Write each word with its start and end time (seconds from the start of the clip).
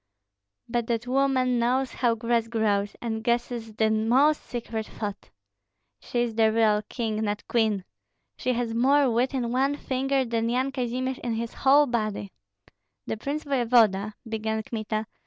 But 0.67 0.87
that 0.87 1.05
woman 1.05 1.59
knows 1.59 1.91
how 1.93 2.15
grass 2.15 2.47
grows, 2.47 2.95
and 3.03 3.23
guesses 3.23 3.75
the 3.75 3.91
most 3.91 4.41
secret 4.41 4.87
thought. 4.87 5.29
She 5.99 6.21
is 6.23 6.33
the 6.33 6.51
real 6.51 6.81
king, 6.89 7.17
not 7.17 7.47
queen! 7.47 7.85
She 8.35 8.53
has 8.53 8.73
more 8.73 9.11
wit 9.11 9.35
in 9.35 9.51
one 9.51 9.75
finger 9.77 10.25
than 10.25 10.49
Yan 10.49 10.71
Kazimir 10.71 11.19
in 11.23 11.35
his 11.35 11.53
whole 11.53 11.85
body." 11.85 12.31
"The 13.05 13.15
prince 13.15 13.43
voevoda" 13.43 14.15
began 14.27 14.63
Kmita. 14.63 15.05